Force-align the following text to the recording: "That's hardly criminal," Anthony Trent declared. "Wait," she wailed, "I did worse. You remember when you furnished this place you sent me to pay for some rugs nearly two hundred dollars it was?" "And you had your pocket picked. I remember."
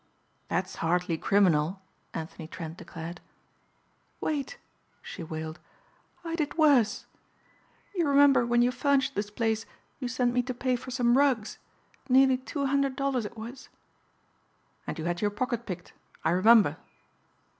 "That's 0.47 0.77
hardly 0.77 1.15
criminal," 1.15 1.79
Anthony 2.11 2.47
Trent 2.47 2.75
declared. 2.75 3.21
"Wait," 4.19 4.57
she 5.03 5.21
wailed, 5.21 5.59
"I 6.25 6.33
did 6.35 6.57
worse. 6.57 7.05
You 7.93 8.07
remember 8.07 8.43
when 8.43 8.63
you 8.63 8.71
furnished 8.71 9.13
this 9.13 9.29
place 9.29 9.67
you 9.99 10.07
sent 10.07 10.33
me 10.33 10.41
to 10.41 10.55
pay 10.55 10.75
for 10.75 10.89
some 10.89 11.19
rugs 11.19 11.59
nearly 12.09 12.37
two 12.39 12.65
hundred 12.65 12.95
dollars 12.95 13.25
it 13.27 13.37
was?" 13.37 13.69
"And 14.87 14.97
you 14.97 15.05
had 15.05 15.21
your 15.21 15.29
pocket 15.29 15.67
picked. 15.67 15.93
I 16.25 16.31
remember." 16.31 16.77